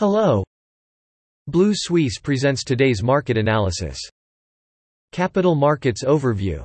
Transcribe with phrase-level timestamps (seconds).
[0.00, 0.42] Hello.
[1.46, 3.98] Blue Suisse presents today's market analysis.
[5.12, 6.64] Capital Markets Overview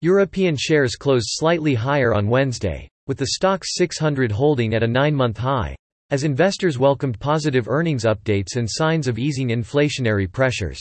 [0.00, 5.38] European shares closed slightly higher on Wednesday, with the Stoxx 600 holding at a nine-month
[5.38, 5.76] high,
[6.10, 10.80] as investors welcomed positive earnings updates and signs of easing inflationary pressures.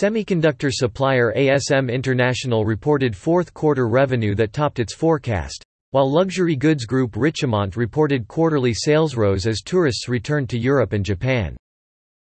[0.00, 7.12] Semiconductor supplier ASM International reported fourth-quarter revenue that topped its forecast, while luxury goods group
[7.12, 11.56] Richemont reported quarterly sales rose as tourists returned to Europe and Japan.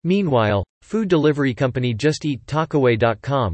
[0.03, 2.41] Meanwhile, food delivery company JustEat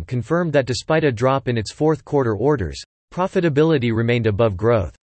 [0.07, 2.81] confirmed that despite a drop in its fourth quarter orders,
[3.13, 4.95] profitability remained above growth.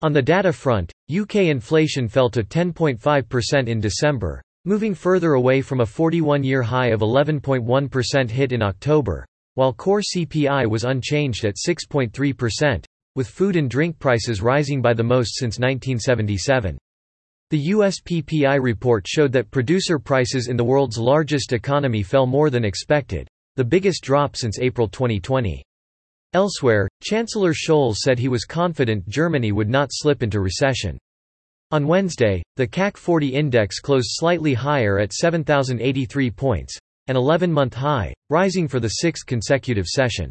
[0.00, 5.80] On the data front, UK inflation fell to 10.5% in December, moving further away from
[5.80, 12.84] a 41-year high of 11.1% hit in October, while core CPI was unchanged at 6.3%,
[13.14, 16.78] with food and drink prices rising by the most since 1977.
[17.50, 22.50] The US PPI report showed that producer prices in the world's largest economy fell more
[22.50, 25.62] than expected, the biggest drop since April 2020.
[26.34, 30.98] Elsewhere, Chancellor Scholz said he was confident Germany would not slip into recession.
[31.70, 38.12] On Wednesday, the CAC 40 index closed slightly higher at 7,083 points, an 11-month high,
[38.28, 40.30] rising for the sixth consecutive session.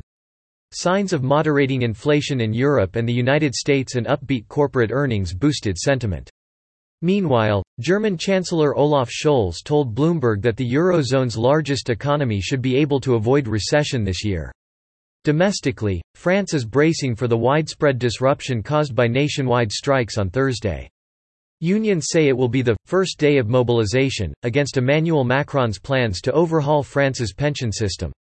[0.74, 5.78] Signs of moderating inflation in Europe and the United States and upbeat corporate earnings boosted
[5.78, 6.30] sentiment.
[7.02, 13.00] Meanwhile, German Chancellor Olaf Scholz told Bloomberg that the Eurozone's largest economy should be able
[13.00, 14.52] to avoid recession this year.
[15.24, 20.90] Domestically, France is bracing for the widespread disruption caused by nationwide strikes on Thursday.
[21.62, 26.32] Unions say it will be the first day of mobilization, against Emmanuel Macron's plans to
[26.34, 28.12] overhaul France's pension system.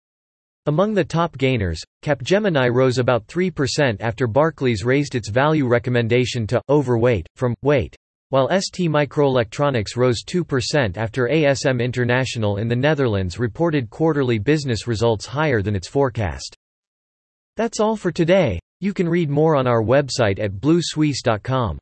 [0.68, 6.62] Among the top gainers, Capgemini rose about 3% after Barclays raised its value recommendation to
[6.68, 7.96] overweight from weight,
[8.32, 15.26] while ST Microelectronics rose 2% after ASM International in the Netherlands reported quarterly business results
[15.26, 16.54] higher than its forecast.
[17.56, 18.60] That's all for today.
[18.82, 21.80] You can read more on our website at bluesuisse.com.